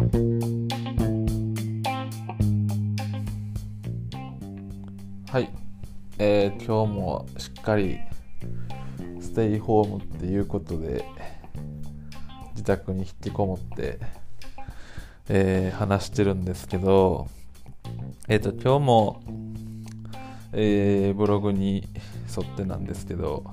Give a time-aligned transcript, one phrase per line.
[0.00, 0.06] は
[5.38, 5.50] い、
[6.18, 7.98] えー今日もしっかり
[9.20, 11.04] ステイホームっていうことで
[12.52, 13.98] 自宅に引きこもって、
[15.28, 17.28] えー話してるんですけど
[18.26, 19.22] えっ、と今日も、
[20.54, 21.86] えーブログに
[22.34, 23.44] 沿ってなんですけど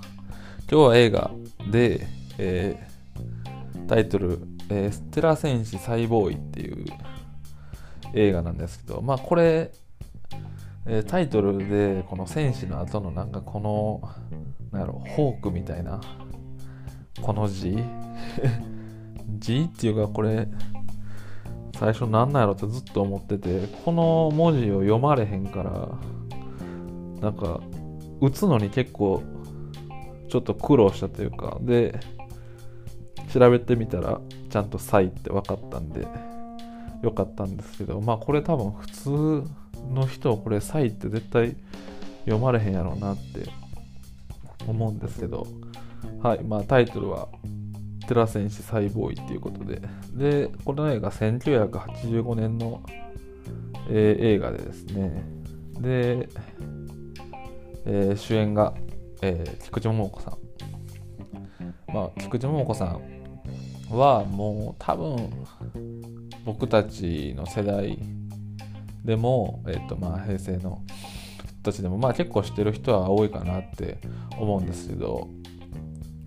[0.72, 1.30] 今日は映画
[1.70, 2.08] で、
[2.38, 2.98] えー
[3.88, 4.40] タイトル、
[4.70, 6.86] えーステラ戦士サイボーイ」っていう
[8.14, 9.72] 映画なんですけどまあこれ
[10.86, 14.02] えータイトルでこの戦士の後のなんかこの
[14.72, 16.02] なんやろホークみたいな
[17.22, 17.78] この字
[19.40, 20.48] 字っていうかこれ
[21.78, 25.90] 最初なんなんやろってずっと思っててこの文字を読まれへんから
[27.22, 27.60] なんか
[28.20, 29.22] 打つのに結構
[30.30, 32.00] ちょっと苦労したというかで
[33.32, 36.08] 調べてみたらゃんと「サイ」って分かったんで
[37.02, 39.10] よかったんですけどまあこれ多分普通
[39.94, 41.56] の人はこれ「サイ」って絶対
[42.26, 43.50] 読まれへんやろうなって
[44.68, 45.48] 思うんですけど
[46.22, 47.30] はいまあタイトルは
[48.08, 49.82] 「テラ戦士サイボーイ」っていうことで。
[50.18, 52.82] でこの映画1985年の、
[53.90, 55.24] えー映画でですね。
[55.80, 56.28] で、
[57.86, 58.74] えー主演が、
[59.22, 60.34] えー菊池桃子さん。
[61.94, 63.02] まあ菊池桃子さん
[63.90, 65.30] はもう多分
[66.46, 67.98] 僕たちの世代
[69.04, 70.82] でも、えっとまあ、平成の
[71.46, 74.00] 人たちでも、まあ、結構知ってる人は多いかなって
[74.38, 75.30] 思うんですけど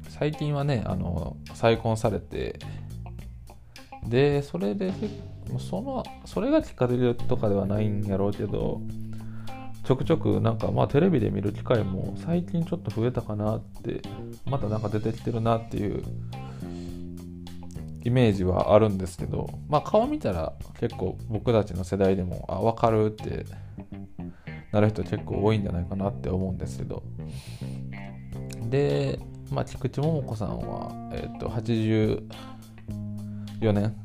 [0.08, 2.58] 最近はねあの再婚されて
[4.06, 4.92] でそれで
[5.58, 8.81] そのそれがきっかけとかではないんやろうけど
[9.84, 14.03] ちょくちょくなんかまあテレビで見る機会も最近ちょっと増えたかなって
[14.44, 16.03] またなんか出てきてるなっていう
[18.03, 23.45] イメージはあるんですけどまあ顔見たら結構僕たちの世代でもあ分かるって
[24.73, 27.03] なる人結構多いんじゃないかなって思うんですけど。
[28.69, 29.19] で、
[29.50, 32.22] まあ、菊池桃子さんは、えっと84
[33.72, 33.97] 年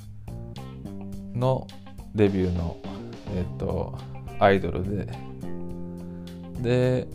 [1.36, 1.68] の
[2.16, 2.78] デビューの、
[3.36, 3.96] えっと
[4.40, 5.06] アイドルで。
[6.62, 7.08] で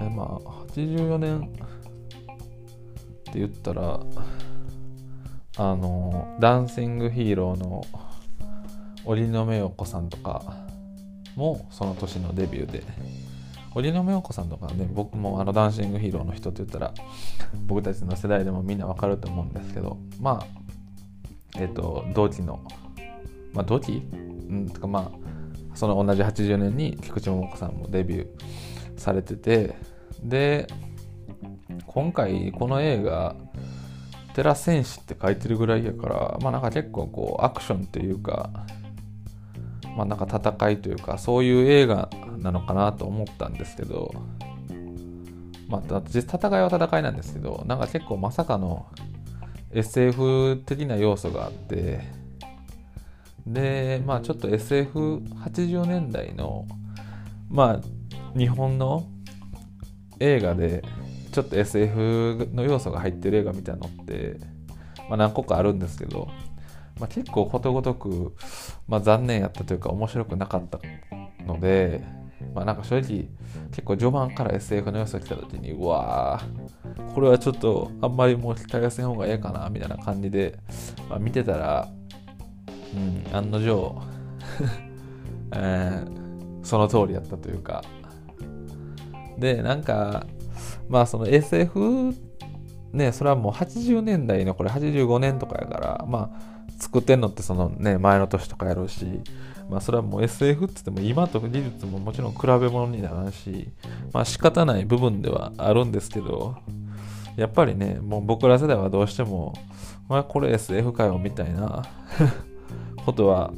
[0.00, 0.38] えまあ
[0.72, 1.42] 84年っ
[3.32, 4.00] て言ったら
[5.56, 7.84] あのダンシングヒーローの
[9.04, 10.42] 織野目洋子さんとか
[11.36, 12.82] もその年のデビューで。
[13.74, 16.92] 織野目洋子さんとかね僕もあのダンシングヒーローの人って言ったら
[17.66, 20.46] 僕たちの世代でもみんなわかると思うんですけどまあ
[21.58, 22.62] えっ、と同期の
[23.52, 24.02] まあ同期？
[24.12, 28.28] うんとかまあその同じ80年に菊池桃子さんもデビュー
[28.96, 29.74] されてて
[30.22, 30.66] で
[31.86, 33.34] 今回この映画
[34.34, 38.50] 「テラ戦士」って書いてるぐらいやからまあなんか結構こうアクションというか
[39.96, 44.12] まあなんか戦いというかそういう映画なのかなと思ったんですけど
[45.68, 48.86] まあ実戦いは戦いなんですけどなんか結構まさかの
[49.70, 52.00] SF 的な要素があって
[53.46, 56.66] でまあちょっと SF80 年代の
[57.48, 59.06] まあ日本の
[60.20, 60.84] 映画で
[61.32, 64.36] ちょっと SF の要素が入ってる映画みたいなのって、
[65.08, 66.28] まあ、何個かあるんですけど、
[67.00, 68.34] まあ、結構ことごとく、
[68.86, 70.78] まあ、残念やったというか面白くなかった
[71.44, 72.04] ので、
[72.54, 73.28] まあ、なんか正直
[73.70, 80.58] 結構序盤から SF の要素が来た時にうわーこれはちょっとあんまりもう期待せん方がええかなみたいな感じで、
[81.08, 81.88] まあ、見てたら、
[82.94, 84.02] うん、案の定、
[85.56, 86.22] えー
[86.62, 87.82] その通りやったというか。
[89.38, 90.26] でなんか
[90.88, 92.14] まあその SF
[92.92, 99.06] ねそれはもう80年代のこれ85年とかやからまあ作ってんのってそのね前の年とかやろうし
[99.70, 103.68] まあそれはもう SF って言っても今と技術ももちろん比べ物にならんし
[104.12, 106.56] まあ仕方ない部分ではあるんですけど
[107.36, 109.54] やっぱりねもう僕ら世代はどうしても
[110.08, 111.84] まあこれ SF かよみたいな
[113.06, 113.52] ことは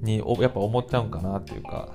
[0.00, 1.88] にやっぱ思っちゃうんかなっていうか。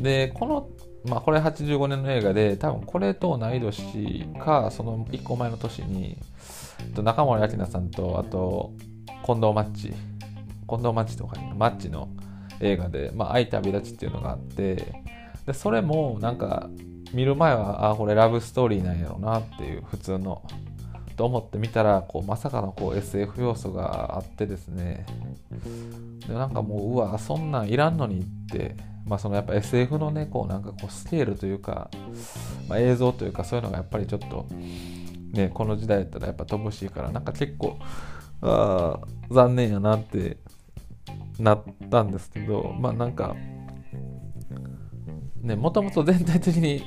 [0.00, 0.68] でこの
[1.04, 6.18] まあこれ85年の映画で多分これと同い年かその1個前の年に
[7.02, 8.72] 中森明菜さんとあと
[9.24, 9.92] 近藤マッチ
[10.68, 12.08] 近藤マッチとかにマッチの
[12.60, 14.94] 映画で「まあ、愛旅立ち」っていうのがあって
[15.46, 16.68] でそれもなんか
[17.12, 20.42] 見る前はあこれラブストーリーなんやろうなっていう普通の
[21.16, 25.04] と思って見たらこうまさかのこう SF 要素があってですね。
[26.26, 28.74] でなんかもううわそんなんいらんのにって
[29.10, 31.90] まあそのやっぱ SF のねこうなんかこうスケールというか、
[32.68, 34.46] まあ、映像というかそういうのがやっぱりちょっと
[35.32, 37.76] ねこの時代だったらやっぱ乏しいからなんか結構
[38.40, 40.36] あ残念やなって
[41.40, 43.34] なったんですけどまあなんか
[45.40, 46.84] ねもともと全体的に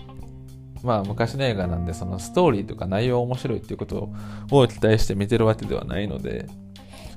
[0.82, 4.14] まあ昔の映画なんでそのストーリーとか内容面白いっていうこと
[4.50, 6.48] を期待して見てるわけではないので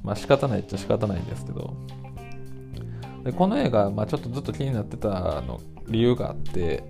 [0.03, 1.77] まあ仕方ないっちゃ仕方ないんですけど
[3.27, 5.09] でこの映画、まあ、ちょっとずっと気になってた
[5.43, 6.85] の理由があって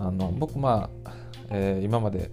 [0.00, 1.12] あの僕まあ、
[1.48, 2.32] えー、今まで、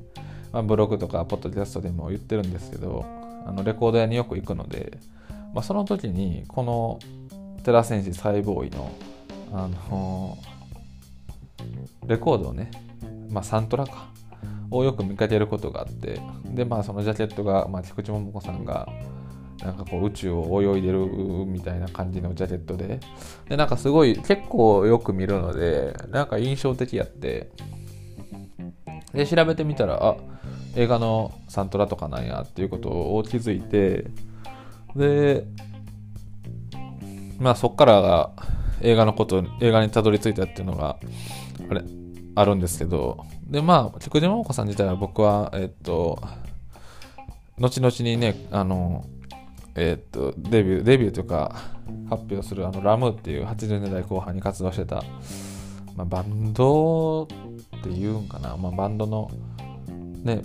[0.51, 3.05] まあ、ブログとかポッドキャストでも言ってるんですけど
[3.45, 4.97] あのレコード屋によく行くので、
[5.53, 6.99] まあ、その時にこの
[7.63, 8.91] 寺戦士サイボーイの、
[9.53, 12.71] あのー、レコードをね、
[13.29, 14.07] まあ、サントラか
[14.71, 18.89] をよく見かけることがあってでまあそのジャケットが、まあ、菊池桃子さんが
[19.63, 21.07] なんかこう宇宙を泳いでる
[21.45, 22.99] みたいな感じのジャケットで。
[23.47, 27.49] でなんかすごい結構よく見るのでなんか印象的やって。
[29.13, 30.17] で調べてみたらあ
[30.75, 34.11] 映画のサントラとかなんやっていうことを気づいて。
[34.95, 35.45] で
[37.39, 38.31] まあそっからが
[38.81, 40.97] 映画のこと映画にたどり着いたっていうのが
[41.69, 41.83] あれ
[42.35, 43.23] あるんですけど。
[43.47, 46.19] でまあ菊池桃子さん自体は僕はえっと
[47.59, 49.05] 後々にねあの
[49.75, 51.55] えー、っとデビューデビューというか
[52.09, 55.03] 発表するあのラムっていう80年代後半に活動してた、
[55.95, 57.27] まあ、バンドっ
[57.81, 59.31] ていうんかな、まあ、バンドの
[60.23, 60.41] ね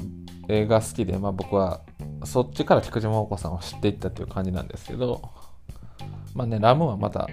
[0.49, 1.83] 映画好きで、まあ、僕は
[2.25, 5.31] そっちから菊池桃子さんを知っていったっていう感じなんですけど
[6.35, 7.29] まあねラムはまた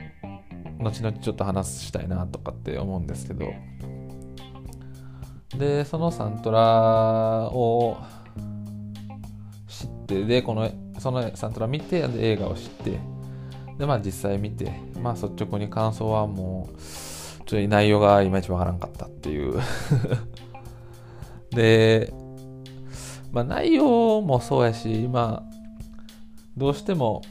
[0.80, 3.54] 後々ちょっと話したいなとかって思うんですけど。
[5.58, 7.98] でそのサントラを
[9.68, 10.70] 知ってでこの
[11.00, 13.00] そのサントラ見て映画を知って
[13.78, 14.72] でまあ実際見て
[15.02, 16.80] まあ率直に感想はもう
[17.46, 19.60] ちょっと内容がいまいちわからんかったっていう。
[21.52, 22.14] で
[23.32, 25.56] まあ内容もそうやしまあ
[26.58, 27.22] どうしても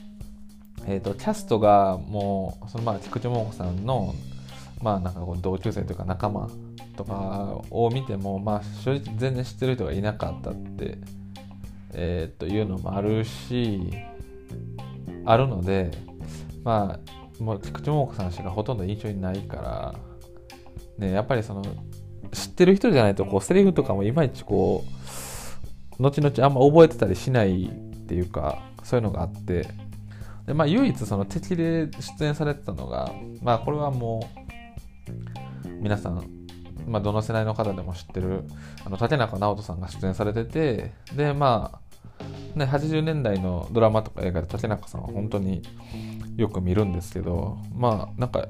[0.87, 4.15] えっ、ー、とキャストがもうそのまあ菊池桃子さんの
[4.83, 6.49] まあなんかこう同級生というか仲間
[6.97, 10.99] とかを見てもまあ正直全然知ってる人がいなかったって
[11.95, 13.93] えー、というのもあるし
[15.25, 15.91] あるので
[16.63, 16.99] ま
[17.41, 19.95] あもう菊池桃子さんしかほとんど印象にないから
[20.99, 21.63] ねやっぱりその
[22.33, 24.85] 知ってる人じゃないとこうセリフとかもいまいちこ
[25.99, 29.67] う後々あんま覚えてたりしないっていうかそういうのがあって。
[30.47, 31.89] でまあ唯一その敵で
[32.19, 33.11] 出演されてたのが
[33.43, 34.29] まあこれはも
[35.67, 36.45] う皆さん
[36.87, 38.45] まあ、どの世代の方でも知ってる
[38.85, 41.81] あの竹中直人さんが出演されててでまあ
[42.55, 45.63] ね、80年代のドラマとか映画で竹中さんは本当に
[46.37, 48.47] よく見るんですけどまあなんか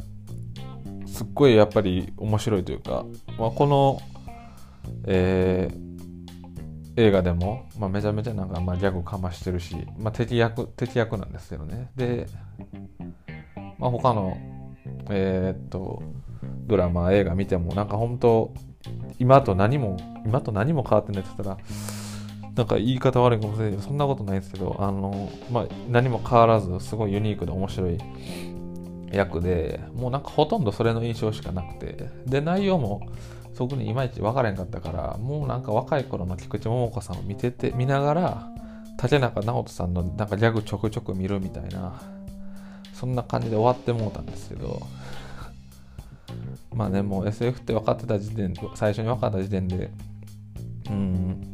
[1.07, 3.05] すっごいやっぱり面白いというか、
[3.39, 4.01] まあ、この、
[5.07, 11.91] えー、映画でも、まあ、めちゃめちゃなんか、まあ、ギャグかましてるし、まあ、敵役敵役なんですけどね。
[11.95, 12.27] で、
[13.79, 14.37] まあ、他の
[15.11, 16.03] えー、っと
[16.67, 18.53] ドラマ映画見てもなんか本当
[19.19, 21.69] 今と何も今と何も変わってないって言ったら
[22.55, 27.99] なんか言い方悪いかもしれないけど、そんなことないですけど、あの、まあ、何も変わらず、すごいユニークで面白い
[29.13, 33.09] 役で、もうなんかほとんどそれの印象しかなくて、で、内容も、
[33.55, 38.49] そこにいまいち分からへんかったから、もうなんか若い頃の菊池桃子さんを見てて、見ながら、
[38.99, 42.01] 竹中直人さんのなんかギャグちょくちょく見るみたいな、
[42.93, 44.81] そんな感じで終わってもうたんですけど、
[46.73, 49.91] まあね、もう SF って分かってた時点、最初に分かった時点で、
[50.89, 51.54] うん、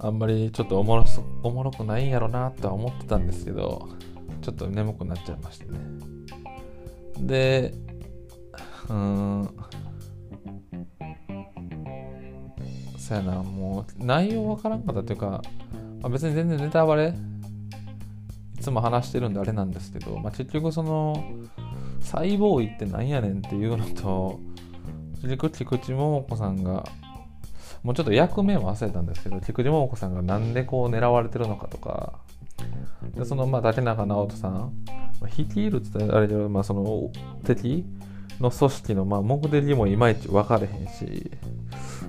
[0.00, 1.04] あんまりちょっとおもろ
[1.42, 3.88] おもろくないんやろなとは思ってたんですけど
[4.42, 5.78] ちょっと眠くなっちゃいましたね。
[7.20, 7.74] で
[8.88, 9.50] うん。
[12.98, 15.42] そやなもう内容わからんかったっていうか、
[16.00, 17.14] まあ、別に全然ネタバレ
[18.58, 21.24] いつも話してるんであれなんですけど、まあ、結局その
[22.00, 24.40] サイボーイってなんやねんっていうのと
[25.22, 26.84] 結局菊池桃子さんが
[27.82, 32.14] もうちょっと役名も忘れたんですけど菊池桃子さんがなんでこう狙われてるのかとか。
[33.14, 34.72] でそのまあ竹中直人さん。
[35.36, 37.10] 率いるって言ったらあれで、まあ、その
[37.44, 37.84] 敵
[38.40, 41.30] の組織のまあ目的もいまいち分かれへんし。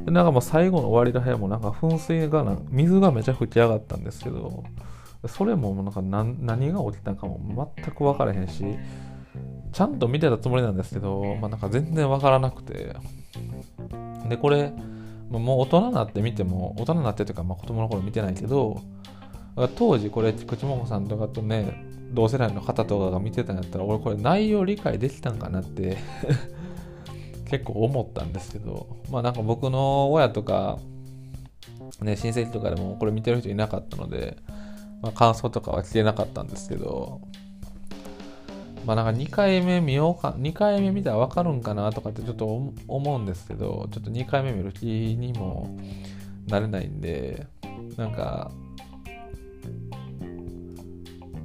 [0.06, 4.64] でなんかもう最後の終わりらへんもなんか噴水が水がめちゃ吹き上がったんですけど
[5.28, 8.64] それもなんか何何が起きたかも全く分からへんし
[9.74, 12.96] ちゃんと見てたつもりなんですけど、まあ、なんか全然分からなくて。
[14.30, 14.74] でこれ
[15.30, 18.82] もう大人になって見ても大人になってというか、まあ、子供の頃見てないけど
[19.76, 25.98] 当時これ菊池桃さんとかとね同世代の方とかが見てたんやったら俺これ内容理解できたんかなって
[27.46, 30.80] 結構思ったんですけどまあなんか僕の親とか
[32.02, 34.38] ね親戚とかでもこれ見てる人いなかったので
[35.02, 37.22] まあ、感想とかは聞けなかったんですけど、
[38.90, 45.78] まあなんか2回目見ようか、2回目見たら分かるんかなとかってちょっと思うんですけど、ちょっと2回目見る気にも
[46.48, 47.46] なれないんで、
[47.98, 48.50] なんか、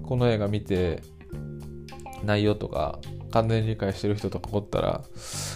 [0.05, 1.03] この映画見て、
[2.25, 2.99] 内容とか
[3.31, 5.03] 完全に理解してる人とかおったら、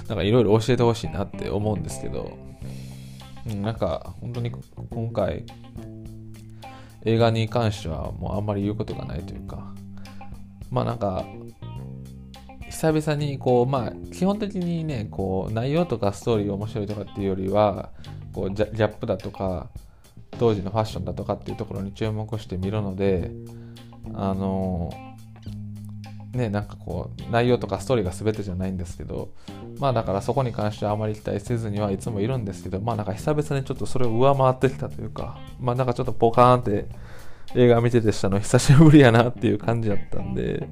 [0.08, 2.36] なんかいろいろ教えてほしいなって思うんですけど、
[3.46, 4.52] うん、なんか本当に
[4.90, 5.46] 今回、
[7.06, 9.72] 映画に関してはもうあんまり言うことがないというか、
[10.70, 11.24] まあなんか、
[12.80, 17.90] 久々にこう、まあ基本的にね、こう内容とかストーリー面白いとかっていうよりは、
[18.32, 19.68] こうギャップだとか、
[20.38, 23.32] 当時のファッションだとかっていうところに注目して見るので、
[24.14, 24.92] あの
[26.32, 29.30] ね、なんかこう内容とかストーリーが全てじゃないんですけど
[29.78, 36.86] まあだからそこに関してはあまり期待せずにはいつもいるんですけどまあなんか久々にちょっとそれを上回ってきたというかまあなんかちょっとポカーンって
[37.54, 40.68] 映画見ててしたの久しぶりやなっていう感じだったんで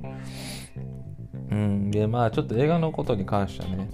[1.51, 1.91] うん。
[1.91, 3.91] でまあちょっと映画のことに関してはね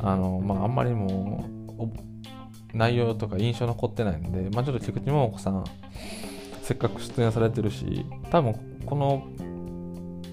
[0.00, 1.44] あのまああんまりも
[1.78, 5.64] う内容とか印象残ってないんでまあちょっと菊池桃子さん
[6.62, 8.54] せっかく出演されてるし多分
[8.84, 9.26] この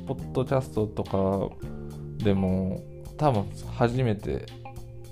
[0.08, 1.56] ポッドキャストとか
[2.24, 2.82] でも
[3.18, 3.46] 多分
[3.78, 4.46] 初めて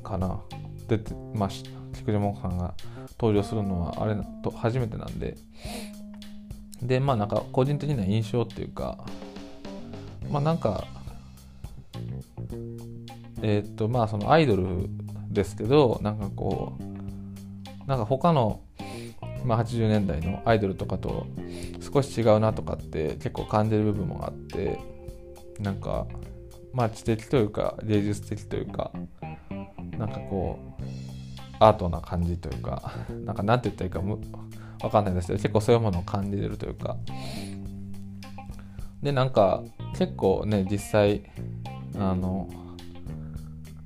[0.04, 0.42] かな
[0.88, 2.74] 出てまあ菊池桃子さんが
[3.20, 5.38] 登場するのはあれと初めてなんで。
[6.82, 8.98] でまあなんか個人的な印象っていうか
[10.32, 10.88] まあなんか
[13.42, 14.90] えっ、とまあそのアイドル
[15.30, 18.62] ですけどなんかこうなんか他の
[19.46, 21.26] まあ、80年代のアイドルとかと
[21.94, 24.80] 少し違うなとかって結構感じる部分もあって
[25.60, 26.06] なんか
[26.74, 28.92] まあ知的というか芸術的というか
[29.98, 30.84] なんかこう
[31.60, 32.94] アートな感じというか
[33.26, 34.20] なんか何て言ったらいいかむ
[34.84, 36.98] わかんないですけど結構そういうものを感じれるというか。
[39.04, 39.64] でなんか
[39.98, 41.24] 結構ね実際
[41.98, 42.48] あの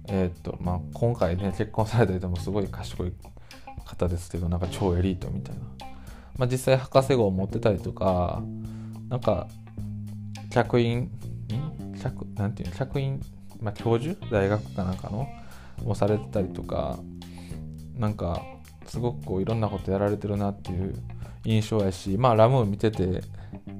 [0.07, 3.13] えっ、とまあ今回ね結婚された人もすごい賢い
[3.85, 5.61] 方ですけどなんか超エリートみたいな、
[6.37, 8.41] まあ、実際博士号を持ってたりとか
[9.09, 9.47] なんか
[10.51, 11.11] 客員
[12.01, 12.75] 客なんていうの？
[12.75, 13.21] 客員、
[13.61, 14.15] まあ、教授？
[14.31, 15.27] 大学かなんかの？
[15.83, 16.97] もされてたりとか
[17.97, 18.41] なんか
[18.87, 20.95] すごくこういろんなことやられてるなっていう
[21.43, 23.21] 印象やしまあラムー見てて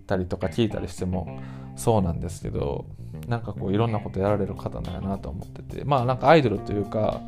[0.06, 1.40] たりとか聞いたりしても
[1.76, 2.86] そうなんですけど
[3.28, 7.22] なんかこういろんなことやられる方なんやなと思っててまあなんかアイドルというか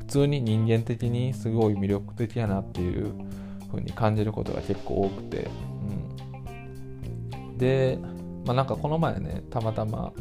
[0.00, 3.12] 普通に人間的にすごい魅力的やなっていう
[3.70, 5.48] 風に感じることが結構多くて、
[7.42, 7.98] うん、で、
[8.44, 10.12] まあ、なんかこの前ねたまたま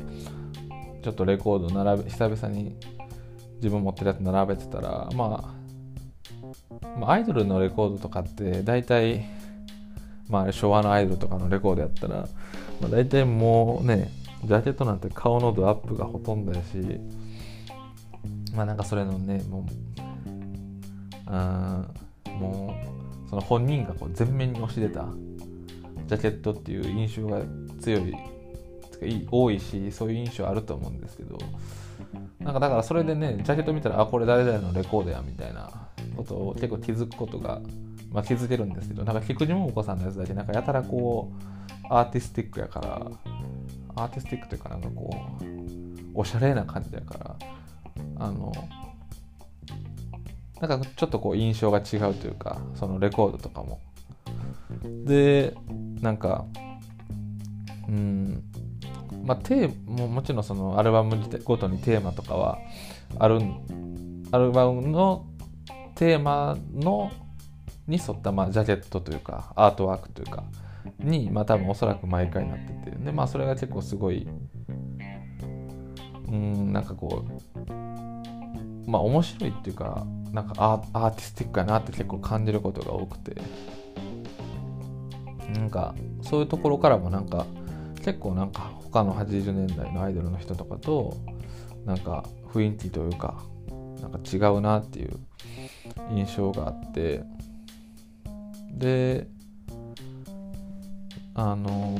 [1.03, 2.75] ちょっとレコード並べ久々に
[3.55, 5.53] 自分持ってるやつ並べてたら、まあ、
[6.97, 9.25] まあアイドルのレコードとかって大体
[10.29, 12.27] まあ昭和のアイドルとかのレコードやったら、
[12.83, 14.11] まあ、大体もうね
[14.43, 16.99] ジャケットなんて顔のドアップがほとんどやし
[18.53, 19.63] まあなんかそれのねもう
[21.27, 21.85] あ
[22.25, 22.75] も
[23.25, 25.07] うその本人がこう前面に押し出た
[26.07, 27.41] ジャケットっていう印象が
[27.79, 28.13] 強い
[29.31, 31.37] 多いしそういう印象あると思うんですけど
[32.39, 35.71] なんかだからそれでねジャケット見たらあこれ誰々のレコードやみたいな
[36.17, 37.61] ことを結構気づくことが、
[38.11, 41.53] まあ、気づけるんですけどなんか菊池桃子さんのやつだけなんかやたらこう
[41.99, 43.11] アーティスティックやから
[43.95, 45.09] アーティスティックというかなんかこ
[45.41, 45.45] う
[46.15, 47.35] おしゃれな感じやから
[48.17, 48.51] あの
[50.59, 53.79] なんかちょっとこう印象が違うというかそのレコードとかも。
[55.05, 55.55] で
[56.01, 56.45] なんか
[57.87, 58.43] うん
[59.23, 62.57] まあテーももちろんそのアルバムごとにテーマとかは
[63.19, 63.39] ある
[64.31, 65.25] アルバムの
[65.95, 67.11] テーマの
[67.87, 70.43] に沿ったまあジャケットというかアートワークというか
[70.99, 74.27] にまあ多分おそらく毎回なっててでまあそれが結構すごい
[76.27, 77.25] うんなんかこ
[77.67, 83.41] うまあ面白いっていうかなんかアーティスティックやなって結構感じることが多くて。
[85.53, 87.45] なんかそういうところからもなんか
[88.03, 91.15] 結構なんか他の80年代のアイドルの人とかと
[91.85, 93.43] なんか雰囲気というか
[94.01, 95.19] なんか違うなっていう
[96.11, 97.23] 印象があって。
[98.73, 99.27] で
[101.35, 101.97] あの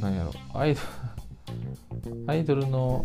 [0.00, 0.32] なんやろ。
[0.54, 3.04] アイドル アイドルの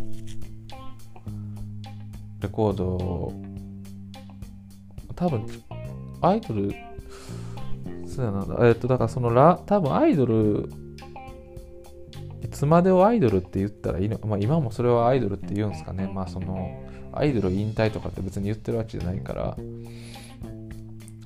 [2.42, 3.34] レコード
[5.16, 5.46] 多分
[6.22, 6.74] アイドル
[8.08, 8.68] そうやな。
[8.68, 10.70] えっとだからそのラ多分アイドル
[12.44, 16.10] いつまでをアイドルって言ったらいいのまあ今もそれはアイドルって言うんですかね。
[16.12, 19.58] まあそのアイドル引退とかって別に言ってるわけじゃないから。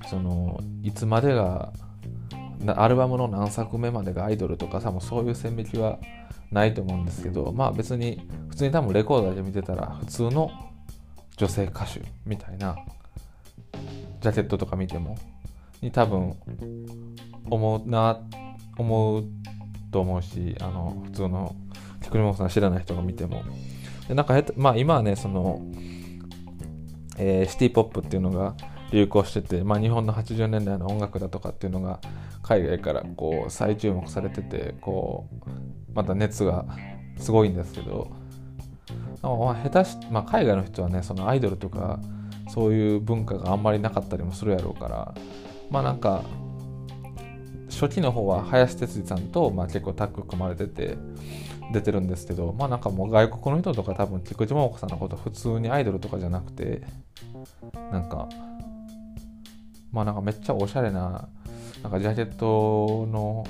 [0.08, 1.72] そのいつまでが
[2.66, 5.98] アルバムの何作目までがアイドルとかさもうそういう線引きは
[6.50, 10.50] ないと思うんですけどまあ別に普通に多分レコーダーで見てたら普通の
[11.36, 12.76] 女性歌手みたいな
[14.20, 15.18] ジャケットとか見ても
[15.82, 16.34] に多分
[17.50, 18.20] 思うな
[18.78, 19.24] 思う
[19.90, 21.54] と思うしあの普通の
[22.02, 23.42] 菊池さん知らない人が見ても。
[24.08, 25.60] でなんかまあ今はねその、
[27.18, 28.54] えー、シティ・ポップっていうのが
[28.92, 32.00] 流行してて、まあ、日本の80年代の音楽だとかっていうのが
[32.46, 35.50] 海外からこう再注目されててこう
[35.92, 36.64] また熱が
[37.18, 38.12] すごいんですけど、
[39.22, 39.28] あ、
[39.68, 41.98] 下手し、まあ、海外の人はねそのアイドルとか
[42.48, 45.14] そういう文化があんまりなかったりもするやろうから
[45.70, 46.22] まあなんか
[47.68, 50.96] 初期の方は林哲司さんと、まあ、結構タッグ組まれてて
[51.72, 56.82] 出てるんですけどまあなんかもう外国の人とか多分菊池桃子さんのこと普通にアイドルとかじゃなくて
[57.90, 58.28] なんか
[59.90, 61.28] まあなんかめっちゃおしゃれな
[61.82, 63.46] なんかジャケットの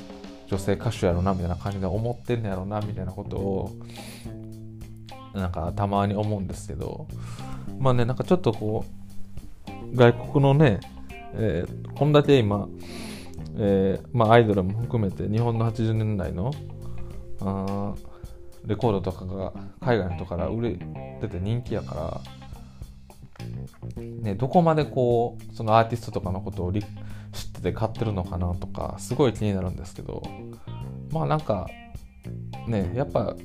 [0.47, 3.77] 女性歌手やろなみたいな感じで思ってんのやろなみたいなことを
[5.35, 7.07] なんかたまに思うんですけど
[7.79, 8.85] まあねなんかちょっとこ
[9.93, 10.81] う外国のね、
[11.35, 12.69] えー、こんだけ今、
[13.59, 16.53] えー、まあアイドルも含めて日本の80年代の
[17.41, 17.95] あ
[18.65, 20.71] レコードとかが海外の人から売れ
[21.21, 22.21] てて人気やから
[23.97, 26.91] ね、どこまでこうそのアーティストとかのことを理解
[27.37, 30.23] 知ってて買ってるのかなとかすごい気になるんですけど
[31.13, 31.69] まあなんか
[32.67, 33.37] ねやっぱ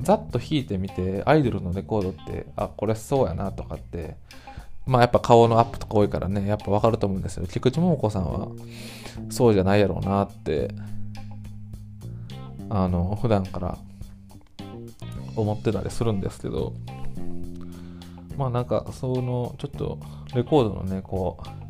[0.00, 4.16] ざっと弾いてみてアイドルのレコードってあこれそうやなとかって
[4.86, 7.46] まあやっぱ顔のアップとか多いからねやっぱ分かると思うんですよ。
[7.46, 8.48] 菊池桃子さんは
[9.30, 10.74] そうじゃないやろうなって
[12.70, 13.78] あの普段から
[15.36, 16.72] 思ってたりするんですけど
[18.36, 19.98] まあなんかそのちょっと
[20.34, 21.61] レコードのねこう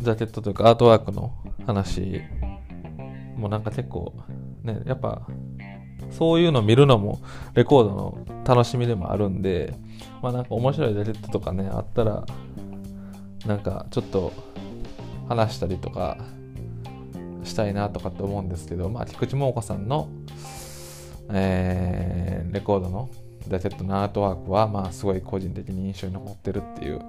[0.00, 1.34] ジャケットというかアートワークの
[1.66, 2.20] 話
[3.36, 4.14] もなんか結構
[4.62, 5.26] ねやっぱ
[6.10, 7.20] そういうの見るのも
[7.54, 9.74] レコードの楽しみでもあるんで
[10.22, 12.26] まあなんか面白いジャケットとかねあったら
[13.46, 14.32] なんかちょっと
[15.28, 16.18] 話したりとか
[17.42, 20.08] したいなとかって思うんですけどまあ菊池桃子さんの
[21.30, 23.08] えー、レコードの
[23.48, 27.00] ジャケットのアートワークは、まあ、すごい個人的に印象に残ってるっていう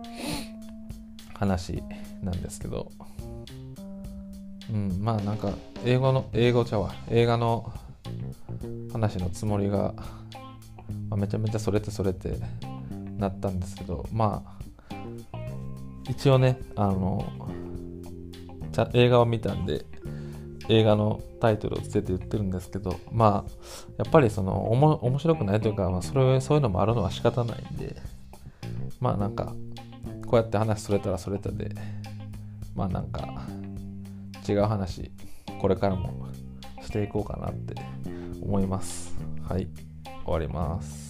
[1.34, 1.84] 話
[2.26, 2.92] なんですけど、
[4.72, 5.54] うん、まあなんか、
[5.86, 7.72] 英語の、英語ちゃわ、映画の
[8.92, 9.94] 話のつもりが、
[11.10, 12.38] まあ、めちゃめちゃそれってそれって
[13.18, 14.66] なったんですけど、まあ、
[16.10, 17.26] 一応ね、あの、
[18.94, 19.86] 映画を見たんで、
[20.68, 23.52] 映画のタイトルをつけて言ってるんですけど、まあ、
[23.98, 27.96] やっぱりその、おも面白くないというか、まあ、それ、そういうのもあるのは仕方ないんで、
[29.00, 29.54] まあなんか、
[30.26, 31.72] こうやって話それたらそれたで、
[32.76, 33.26] まあなんか、
[34.48, 35.12] 違う話、
[35.60, 36.28] これからも
[36.82, 37.74] していこうかなって
[38.42, 39.16] 思います。
[39.48, 39.68] はい、
[40.26, 41.05] 終わります。